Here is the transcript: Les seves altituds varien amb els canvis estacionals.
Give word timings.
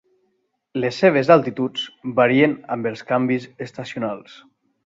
Les 0.83 1.01
seves 1.03 1.29
altituds 1.35 1.85
varien 2.21 2.57
amb 2.77 2.93
els 2.93 3.07
canvis 3.13 3.49
estacionals. 3.67 4.43